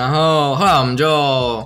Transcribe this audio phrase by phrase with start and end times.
[0.00, 1.62] 然后后来我们就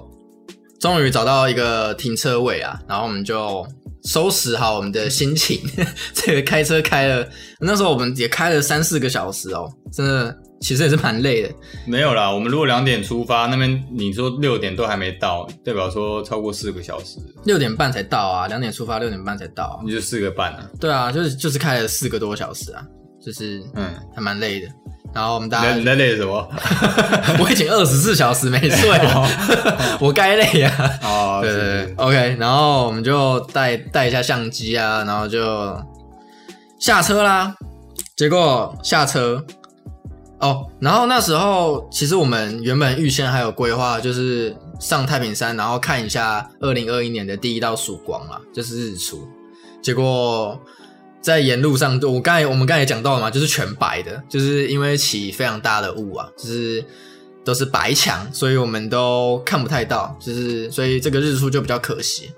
[0.80, 3.64] 终于找到一个停车位啊，然后我们就
[4.06, 5.60] 收拾好我们的心情，
[6.12, 7.24] 这个开车开了，
[7.60, 11.50] 那时候我们也开了三四个小时哦，真的其实也是蛮累的。
[11.86, 20.68] 没有啦，我们如果两点出发，那边你说六点都还没到，代表说超过四个小时，六点半才到啊，两点出发，六点半才到啊、你就四个半啊。
[20.80, 22.82] 对啊，就是就是开了四个多小时啊，
[23.24, 24.66] 就是嗯，还蛮累的。
[25.14, 26.48] 然后我们大家你在累什么？
[27.38, 29.28] 我已经二十四小时没睡了，
[30.00, 30.90] 我该累啊。
[31.02, 35.76] 哦，对对对，OK，然后我们就带带一下相机啊，然后就
[36.78, 37.54] 下车啦。
[38.16, 39.44] 结果下车
[40.40, 49.26] 哦，然后那时候其实我们原本预先还有规划，就是上太平山，然后看一下二零二一年的第一道曙光啦，就是日出。
[49.82, 50.58] 结果
[51.24, 56.84] 在沿路上，我刚才我们刚才讲到了嘛，就是全白的，就是因为起非常大的雾啊，就是
[57.42, 62.30] 都是白墙，所以我们都看不太到，就是所以这个日出就比较可惜。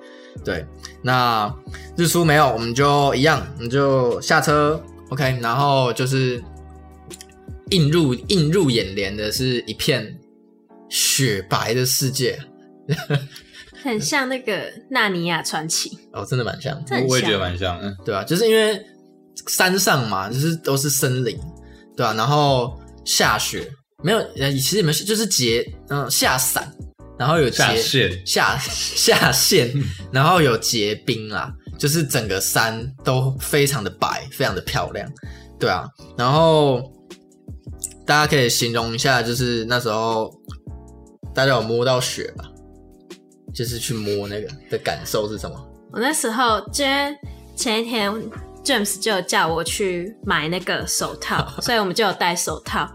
[0.44, 0.64] 对，
[1.02, 1.52] 那
[1.96, 6.40] 日出没有，我们就一样，我们就下车，OK，然后就是
[7.70, 10.16] 映入映入眼帘的是一片
[10.88, 12.38] 雪白的世界
[13.82, 18.80] 很像那个《纳尼亚传奇》，哦，真的蛮像，这很我我也觉得像蛮像，嗯，对啊，就是因为
[19.48, 21.38] 山上嘛，就是都是森林，
[21.96, 23.70] 对啊，然后下雪
[24.02, 26.72] 没有，呃，其实你们就是结嗯下伞，
[27.18, 29.72] 然后有结下线下 下线，
[30.12, 35.08] 然后有结冰啦，就是整个山都非常的白，非常的漂亮，
[35.58, 36.82] 对啊，然后
[38.06, 40.30] 大家可以形容一下，就是那时候
[41.34, 42.44] 大家有摸到雪吧？
[43.56, 45.56] 就是去摸那个的感受是什么？
[45.92, 47.16] 我那时候今天
[47.56, 48.12] 前一天
[48.62, 52.86] James 就有叫我去买那个手套， 所以我们就有戴手套。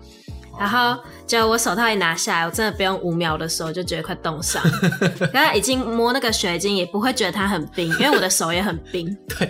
[0.59, 4.61] 然后结果我手套一拿下来，我真的不用五秒的时候就觉得快冻伤。
[5.33, 9.07] 然后已经摸那个水晶也不会觉得它很冰，因为我的手也很冰。
[9.39, 9.49] 对，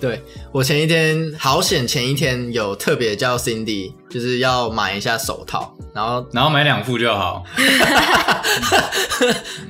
[0.00, 0.22] 对
[0.52, 7.44] 我前一天好险，前一天有特别叫 Cindy，就是要买一下手套，然后然后买两副就好。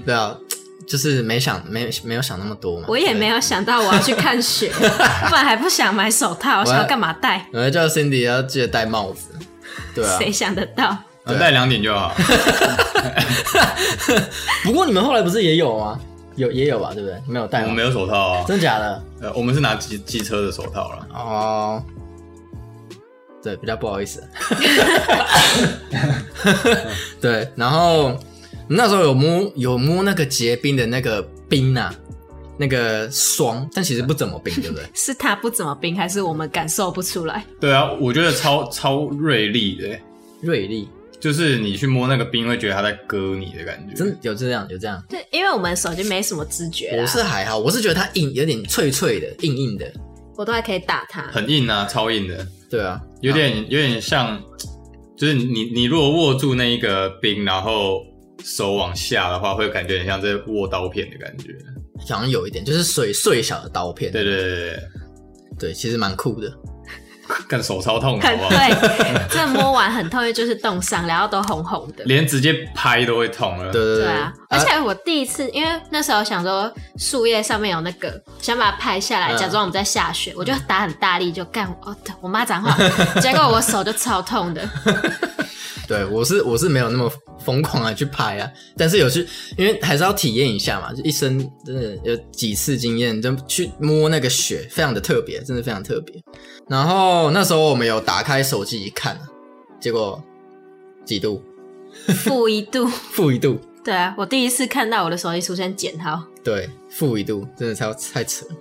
[0.04, 0.36] 对啊，
[0.86, 2.86] 就是没想没没有想那么多嘛。
[2.88, 7.46] 我也没有，想到我要去看雪， 不然还不想买手套，我想要干嘛戴？
[7.52, 9.28] 我要叫 Cindy 要记得戴帽子。
[9.94, 10.96] 对啊，谁想得到？
[11.24, 12.14] 然后带两点就好。
[14.62, 15.98] 不过你们后来不是也有吗？
[16.36, 17.20] 有也有吧，对不对？
[17.26, 17.62] 没有戴？
[17.62, 19.02] 我们没有手套啊，真的假的？
[19.22, 21.06] 呃，我们是拿机机车的手套了。
[21.14, 21.82] 哦，
[23.42, 24.22] 对，比较不好意思。
[27.20, 28.16] 对，然后
[28.68, 31.94] 那时候有摸有摸那个结冰的那个冰啊，
[32.58, 34.84] 那个霜，但其实不怎么冰，对不对？
[34.94, 37.44] 是它不怎么冰，还是我们感受不出来？
[37.60, 39.98] 对啊，我觉得超超锐利的，
[40.40, 40.88] 锐利，
[41.20, 43.94] 就是你去摸那个冰，会觉得它在割你的感觉。
[43.94, 45.02] 真的有这样有这样。
[45.08, 49.86] 对，因为我们手就没什么知觉啦，我是还好，我是觉得它硬，有点脆脆的，硬硬的。
[50.36, 51.22] 我都还可以打它。
[51.28, 54.38] 很硬啊，超硬的，对啊，有点有点像，
[55.16, 58.04] 就是你你如果握住那一个冰，然后
[58.46, 61.56] 手往下的话，会感觉很像在握刀片的感觉。
[62.08, 64.12] 好像有一点，就是碎碎小的刀片。
[64.12, 64.82] 对对对对
[65.58, 66.48] 对，其实蛮酷的。
[66.48, 68.50] 对， 干手超痛，好很不好？
[68.50, 72.04] 对，这摸完很痛，因为就是冻伤，然后都红红的。
[72.04, 73.72] 连直接拍都会痛了。
[73.72, 82.76] 对对对啊，而且我第一次，因为那时候想说树叶上面有那个，想把它拍下来，嗯假装我们在下雪，我就打很大力，就干哦，我妈讲话，
[83.20, 84.68] 结果我手就超痛的。
[85.86, 89.26] 对我是我是没有那么疯狂的去拍啊，但是有去，
[89.56, 96.20] 因为还是要体验一下嘛，就一生真的有几次经验，就去摸那个雪，非常的特别，真的非常特别。
[96.68, 99.18] 然后那时候我们有打开手机一看，
[99.80, 100.22] 结果
[101.04, 101.42] 几度，
[102.24, 108.54] 负一度， 负一度，对啊，我第一次看到我的手机出现减号，对，负一度，真的超太扯了。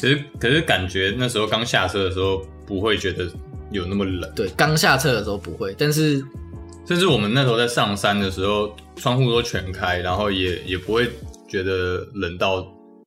[0.00, 3.26] 可是可是感觉那时候刚下车的时候不会觉得
[3.70, 6.22] 有那么冷，对，刚下车的时候不会，但是
[6.86, 11.10] 甚至我们那时候在上山的时候，窗户都全开，然后也也不会
[11.48, 12.66] 觉得冷到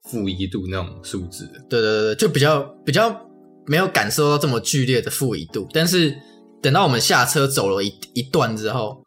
[0.10, 1.48] 负一度那种数字。
[1.70, 3.16] 对对对对，就比较比较
[3.66, 6.16] 没有感受到这么剧烈的负一度，但是
[6.62, 9.04] 等到我们下车走了一一段之后，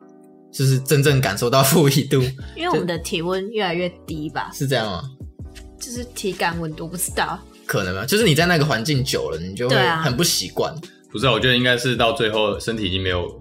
[0.52, 2.22] 就是真正感受到负一度，
[2.56, 5.02] 因为我们的体温越来越低吧， 是这样吗？
[5.80, 7.38] 就是体感温度不知道。
[7.66, 8.04] 可能吗？
[8.04, 10.74] 就是你在那个环境久了，你就会很不习惯。
[11.10, 13.39] 不是啊，我觉得应该是到最后身体已经没有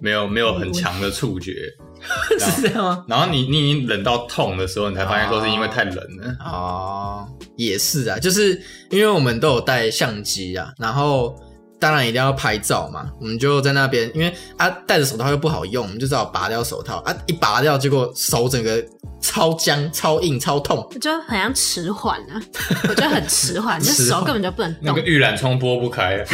[0.00, 1.52] 没有没有很强的触觉，
[2.38, 3.04] 是这样吗？
[3.08, 6.36] 然后你你已经冷到痛的时候，你才发现说是因为太冷了。
[6.44, 8.60] 哦，也是啊，就是
[8.90, 11.34] 因为我们都有带相机啊，然后
[11.80, 18.84] 当然一定要拍照嘛，我们就在那边，因为啊戴着手套又不好用，我们就只好拔掉手套啊，一拔掉，结果手整个
[19.20, 20.86] 超僵、超硬、超痛。
[20.92, 22.42] 我就很像迟缓啊，
[22.88, 25.00] 我觉得很迟缓， 就迟缓手根本就不能动那个。
[25.02, 26.24] 预览窗拨不开，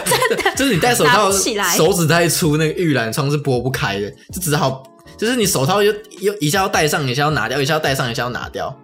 [0.56, 4.82] 就是你戴手套，手指太粗，那个预览窗是拨不开的，就只好，
[5.18, 8.74] 就是你手套又又一下要戴上，一下要拿掉，一下要戴上，一下要拿掉，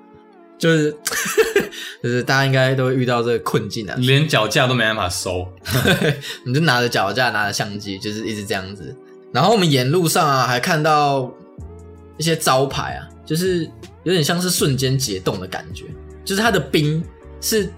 [0.61, 0.95] 就是
[2.03, 3.97] 就是大家应该都会遇到这个困境啊。
[3.99, 5.45] 连脚架都没办法收。
[6.47, 8.95] 你就拿着脚架，拿着相机，就是一直这样子。
[9.33, 11.33] 然后我们沿路上啊，还看到
[12.19, 13.65] 一些招牌啊，就是
[14.05, 15.85] 有点像是瞬间解冻的感觉，
[16.25, 17.03] 就是它的冰
[17.41, 17.69] 是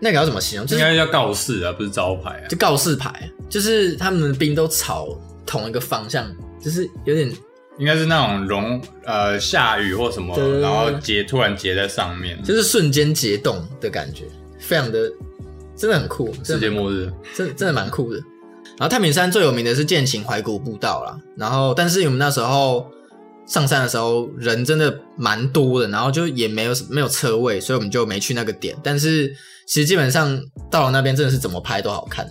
[0.00, 0.66] 那个要怎么形容？
[0.66, 2.48] 就是应该叫告示啊，不是招牌啊。
[2.48, 5.08] 就告示牌，就是他们的冰都朝
[5.44, 6.26] 同一个方向，
[6.62, 7.30] 就是有点
[7.80, 14.26] 应该是那种融呃下雨或什么对对，对然后结突然结在上面，就是瞬间结冻的感觉，
[14.58, 15.10] 非常的
[15.74, 17.10] 真的很酷，世界末日。
[17.34, 18.20] 真真的蛮酷的。
[18.78, 22.86] 然后太平山最有名的是剑琴怀古步道啦，然后但是我们那时候
[23.46, 28.76] 上山的时候人真的蛮多的，然后就也没有没有车位，所以我们就没去那个点。
[28.82, 29.28] 但是
[29.66, 30.38] 其实基本上
[30.70, 32.30] 到了那边真的是怎么拍都好看，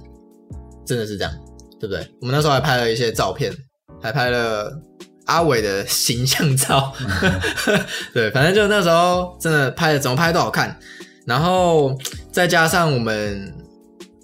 [0.86, 1.34] 真的是这样，
[1.80, 2.08] 对不对？
[2.22, 3.52] 我们那时候还拍了一些照片，
[4.02, 4.72] 还拍了
[5.30, 6.92] 阿伟的形象照，
[8.14, 10.76] 对，反正就那时候真的拍的怎么拍都好看。
[11.26, 11.96] 然后
[12.32, 13.54] 再加上我们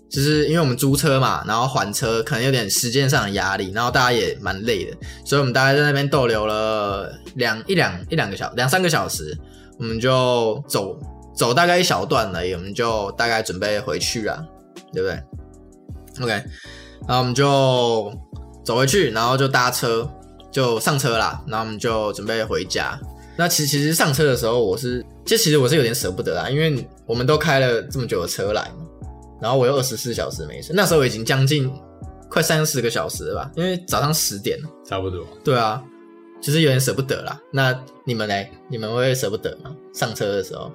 [0.10, 9.38] 就是因为我们租车嘛，然后还车可能有点时间上的压力，然后大家也蛮累的，所以我们大概在那边逗留了两一两一两个小两三个小时，
[9.78, 11.00] 我们就走
[11.36, 14.44] 走大概一小段而已，我们就大概准备回去了，
[14.92, 15.22] 对不对
[16.24, 16.32] ？OK，
[17.08, 18.12] 然后我们就
[18.64, 20.10] 走回去，然后就搭车
[20.56, 22.98] 就上车啦，然后我们就准备回家。
[23.36, 28.86] 那其实其实上车的时候，我是，就其实我是有点舍不得啦，因为我们都开了这么久的车来嘛，
[29.42, 31.70] 然后我又二十四小时没睡，那时候已经将近
[32.30, 34.58] 快三十个小时了吧，因为早上十点。
[34.86, 35.28] 差不多。
[35.44, 35.84] 对啊，
[36.42, 37.38] 就是有点舍不得啦。
[37.52, 38.34] 那你们呢？
[38.70, 39.76] 你们会舍不得吗？
[39.94, 40.72] 上车的时候？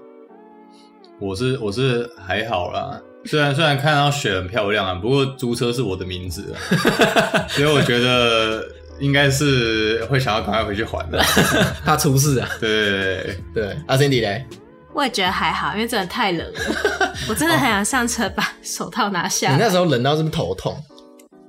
[1.19, 8.62] 我是我是还好啦，虽然虽然看到雪很漂亮啊，不过租车是我的名字啊， 所以我觉得
[9.00, 11.19] 应该是会想要赶快回去还的。
[11.85, 12.49] 怕出事啊？
[12.61, 13.25] 对对对
[13.55, 14.44] 对，对，阿 Cindy 嘞？
[14.93, 16.61] 我也觉得还好，因为真的太冷了，
[17.29, 19.56] 我真的很想上车把手套拿下来。
[19.56, 20.76] 你那时候冷到是不是头痛？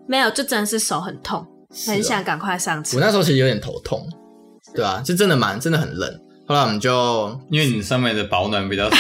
[0.08, 1.46] 没有，就真的是手很痛，
[1.88, 3.02] 很想赶快上车我。
[3.04, 4.08] 那时候其实有点头痛，
[4.76, 6.20] 对啊，就真的蛮真的很冷。
[6.48, 8.98] 后来我们就，因为你上面的保暖比较少，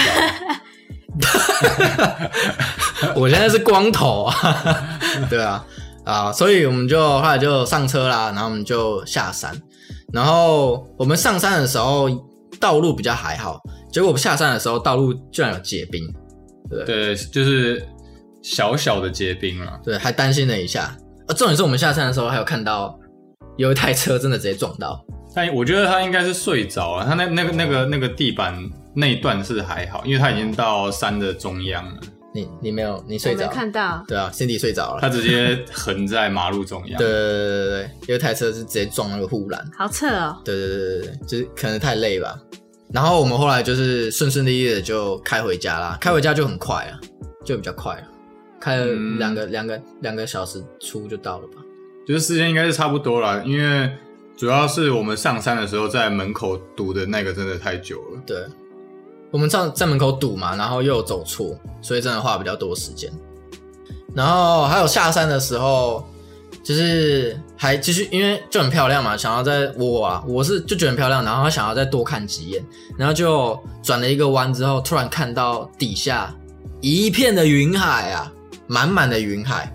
[3.16, 5.00] 我现在是光头啊，
[5.30, 5.64] 对啊，
[6.06, 9.60] 啊，所以我们就后来就上车啦，然后我们就下山。
[10.14, 12.10] 然后我们上山的时候
[12.60, 13.62] 道路比较还好，
[13.92, 16.04] 结果我们下山的时候道路居然有结冰，
[16.86, 17.86] 对，就是
[18.42, 19.80] 小小的结冰了。
[19.84, 20.98] 对，还担心了一下。
[21.28, 23.00] 呃，重点是我们下山的时候还有看到
[23.58, 25.02] 有一台车真的直接撞到，
[25.34, 28.58] 但我觉得他应该是睡着了，他那那个那个那个地板
[28.94, 32.02] 那一段是还好，因为他已经到山的中央了，
[32.34, 33.48] 你你没有你睡着？
[33.50, 35.02] 看到，对啊，Cindy 睡着了。
[35.02, 36.98] 他直接横在马路中央。
[36.98, 39.64] 对对对对对，有一台车是直接撞那个护栏。
[39.78, 40.42] 好扯哦。
[40.46, 42.40] 对对对对对，就是可能太累吧。
[42.94, 47.00] 然后我们后来就是顺顺利利的就开回家啦，开回家就很快啊，
[47.46, 48.04] 就比较快了，
[48.60, 51.54] 开了嗯两个、两个两个小时出就到了吧。
[52.06, 53.90] 就是时间应该是差不多了，因为
[54.36, 58.22] 主要是我们上山的时候在门口堵的那个真的太久了。
[58.26, 58.44] 对，
[59.32, 63.12] 我们在在门口堵嘛，然后又走错，所以真的花比较多时间。
[64.14, 66.06] 然后还有下山的时候，
[66.62, 72.64] 就是还继续，因为就很漂亮嘛，想要再我啊，我是就觉得很漂亮，然后想要再多看几眼，
[72.98, 76.36] 然后就转了一个弯之后，突然看到底下
[76.82, 78.32] 一片的云海啊，
[78.68, 79.74] 满满的云海。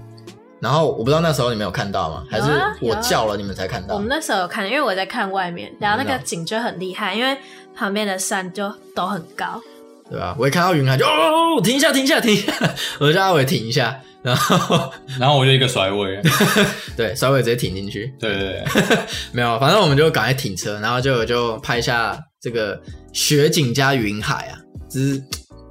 [0.58, 2.24] 然后我不知道那时候你们有看到吗？
[2.30, 2.46] 还是
[2.80, 3.94] 我叫了你们才看到？
[3.94, 7.36] 我们那时候有看，因为我在看外面，然后那个景就很厉害，因为
[7.76, 9.60] 旁边的山就都很高。
[10.08, 10.36] 对吧？
[10.38, 12.52] 我一看到云海就哦，停一下，停一下，停一下，
[13.00, 16.22] 我就叫阿伟停一下，然后 然后我就一个甩尾，
[16.96, 18.98] 对，甩尾直接停进去，对对对，
[19.32, 22.80] 没有，反正我们就赶快停车，然后就就拍下这个
[23.12, 24.54] 雪景加云海啊，
[24.88, 25.22] 只是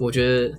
[0.01, 0.53] 我觉得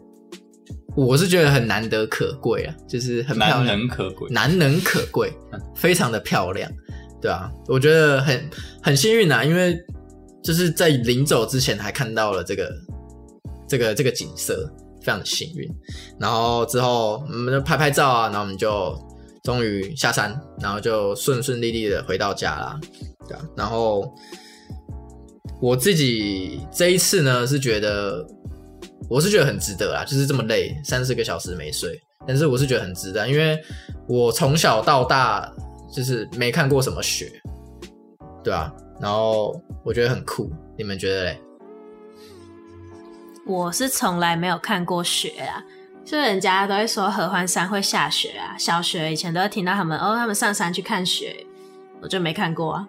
[0.96, 4.30] 我是觉得很难得可贵啊，就是很漂难，能可贵。
[4.30, 5.30] 难能可贵，
[5.74, 6.70] 非常的漂亮，
[7.20, 8.50] 对啊，我觉得很
[8.82, 9.78] 很幸运啊，因为
[10.46, 12.72] 就是在临走之前还看到了这个
[13.66, 15.68] 这个这个景色，非常的幸运。
[16.20, 18.96] 然后之后我们就拍拍照啊，然后我们就
[19.42, 22.80] 终于下山，然后就顺顺利利的回到家啦，
[23.26, 23.44] 对啊。
[23.56, 24.08] 然后
[25.60, 28.24] 我自己这一次呢是觉得，
[29.10, 33.58] 我是觉得很值得啦，就是这么累，三四个小时没睡，但是我是觉得很值得，因为
[34.08, 35.52] 我从小到大
[35.92, 37.32] 就是没看过什么雪，
[38.44, 41.40] 对啊，然后我觉得很酷，你们觉得嘞？
[43.44, 45.62] 我是从来没有看过雪啊，
[46.04, 51.46] 就人家都会说合欢山会下雪啊，小学以前都会听到他们哦，他们上山去看雪，
[52.00, 52.88] 我就没看过啊。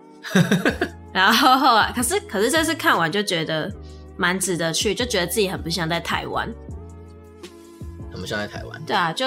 [1.14, 3.72] 然后后来，可是可是这次看完就觉得
[4.18, 6.52] 蛮值得去，就觉得自己很不像在台湾。
[8.12, 9.26] 很不像在台湾，对啊，就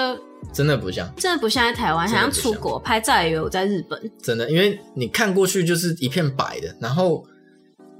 [0.53, 3.99] 真的不像，真的不像在台湾，好像像出国拍照也以为我在日本。
[4.21, 7.25] 真的，因为你看过去就是一片白的，然后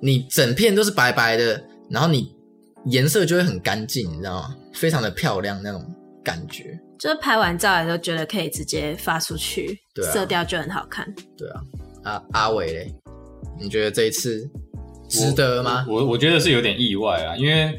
[0.01, 2.33] 你整片都是白白的，然后你
[2.85, 4.55] 颜色就会很干净，你知道吗？
[4.73, 5.85] 非常的漂亮那种
[6.23, 6.79] 感觉。
[6.99, 9.79] 就是拍完照也都觉得可以直接发出去，
[10.13, 11.11] 色调就很好看。
[11.35, 11.61] 对啊，
[12.03, 12.95] 阿阿伟嘞，
[13.59, 14.47] 你觉得这一次
[15.09, 15.83] 值得吗？
[15.89, 17.75] 我我觉得是有点意外啊，因为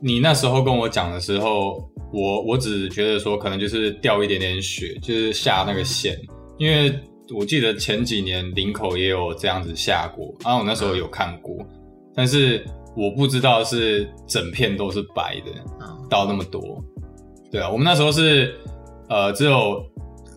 [0.00, 6.16] 你那时候跟我讲的时候，我我只觉得说可能就是掉一点点血，就是下那个线，
[6.58, 6.96] 因为
[7.34, 11.56] 我记得前几年林口也有这样子下过，然后我那时候有看过，
[12.14, 12.64] 但是
[12.96, 16.80] 我不知道是整片都是白的，啊、到那么多。
[17.50, 18.54] 对啊，我们那时候是
[19.08, 19.84] 呃只有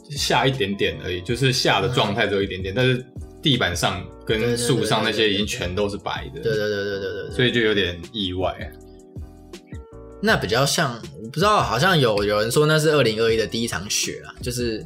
[0.10, 3.06] 下一点点而已，就是下的状态只有一点点，但是
[3.40, 6.42] 地板上跟树上那些已经全都是白的。
[6.42, 8.56] 对对对对对对对，所以就有点意外。
[10.22, 14.86] 那比较像，我不知道，好像有有人说那是二零二一的第一场雪啊，就是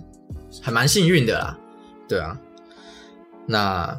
[0.61, 1.57] 还蛮幸运的啦。
[2.07, 2.37] 对啊，
[3.47, 3.97] 那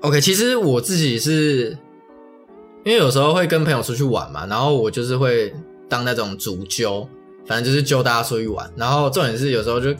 [0.00, 1.76] OK，其实我自己是
[2.84, 5.54] 因为有时候会跟朋友出去玩嘛，然后我就是会
[5.88, 7.08] 当那种主揪，
[7.46, 8.68] 反正就是揪大家出去玩。
[8.76, 9.94] 然后重点是有时候就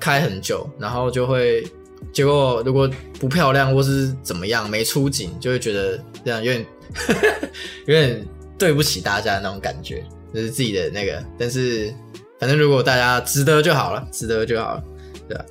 [0.00, 1.64] 开很久，然后就会
[2.12, 6.66] 结果如果不漂亮或是怎么样没出景，就会觉得这样有点
[7.86, 8.26] 有点
[8.58, 11.22] 对不起大家的那种感觉，就是自己的那个。
[11.38, 11.94] 但是
[12.38, 14.82] 反正如果大家值得就好了，值得就好了，
[15.28, 15.44] 对吧、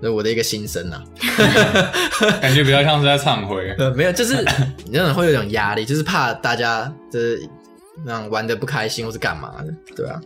[0.00, 1.02] 这是我的一个心声呐、
[2.40, 3.74] 感觉比较像是在忏悔。
[3.78, 4.36] 呃，没有，就是
[4.84, 7.48] 你真的会有一种压力，就是怕大家就是
[8.04, 10.20] 那样玩的不开心或是干嘛的，对吧、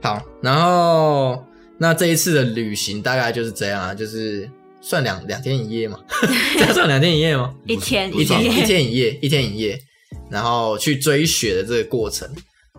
[0.00, 1.44] 好，然后
[1.78, 4.48] 那这一次的旅行大概就是这样啊，就是
[4.80, 5.98] 算两两天一夜嘛，
[6.56, 7.52] 这样算两天一夜吗？
[7.66, 9.78] 一天一天一，天一夜，一天一夜，
[10.32, 12.26] 然后去追雪的这个过程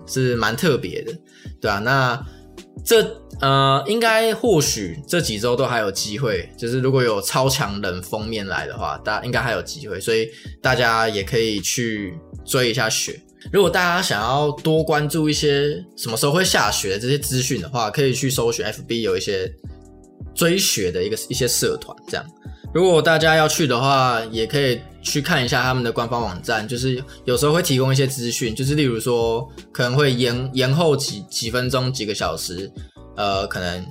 [0.08, 1.14] 是蛮特别的，
[1.62, 2.26] 对啊，那
[2.84, 10.28] 这呃，应该或许这几周都还有机会，就是如果有超强冷封面来的话，大家应该还有机会，所以
[10.62, 13.22] 大家也可以去追一下雪。
[13.52, 19.52] 如果大家想要多关注一些什么时候会下雪这些资讯的话，可以去搜寻 FB 有一些
[20.34, 22.26] 追雪的一个一些社团，这样。
[22.74, 32.72] 如果大家要去的话，也可以去看一下他们的官方网站，就是有时候会提供一些资讯，就是例如说可能会延延后几几分钟、几个小时，
[33.15, 33.86] 呃，可能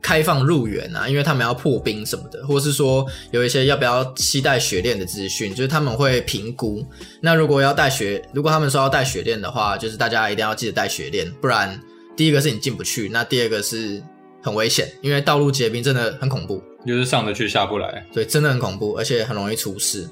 [0.00, 6.82] 开放入园啊，因为他们要破冰什么的，或是说有一些要不要期待雪链的资讯，就是他们会评估。
[7.20, 11.78] 那如果要带雪，如果他们说要带雪链的话，就是大家一定要记得带雪链，不然
[12.16, 14.02] 第一个是你进不去，那第二个是
[14.46, 16.62] 很危险，因为道路结冰真的很恐怖。
[16.86, 20.08] 就是上得去下不来，对，真的很恐怖，而且很容易出事。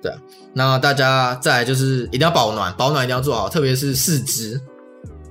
[0.00, 0.18] 对啊，
[0.52, 4.60] 那大家再来就是一定要保暖，保暖一定要做好，特别是四肢，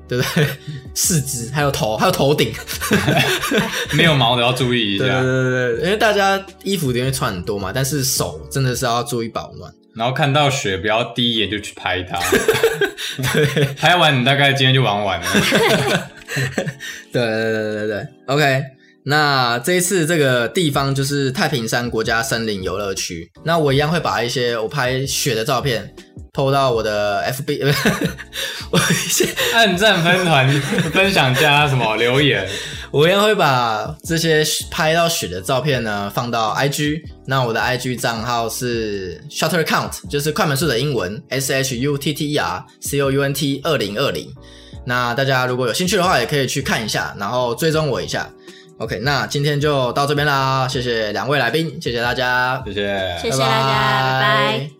[0.10, 0.46] 对不对？
[0.94, 2.52] 四肢还有头，还有头顶。
[3.96, 5.22] 没有毛的要注意一下对下。
[5.22, 9.74] 对对，因为大家衣服一定会穿很多嘛，但是手真的是要注意保暖。
[9.96, 12.20] 然后看到雪，不要第一眼就去拍它，
[13.32, 15.28] 对拍完你大概今天就玩完了。
[17.12, 18.63] 对对对对对，OK。
[19.06, 23.30] 那这一次这个地方就是太平山国家森林游乐区。
[23.44, 25.94] 那我一样会把一些我拍雪的照片
[26.32, 27.60] PO 到我的 FB，
[28.72, 30.50] 我一些按赞、分团、
[30.94, 32.48] 分享加什么留言，
[32.92, 37.02] 我一样会把这些拍到雪的照片呢放到 IG。
[37.28, 43.34] 那我的 IG 账号是 Shutter Count，就是快门数的英文 S H U T T E R C O U N
[43.34, 44.34] T 二零二零。
[44.86, 48.30] 那大家如果有兴趣的话，也可以去看一下，然后追踪我一下。
[48.78, 53.18] OK，那今天就到这边啦，谢谢两位来宾，谢谢大家，谢谢。
[53.22, 54.73] 谢谢大家，拜拜。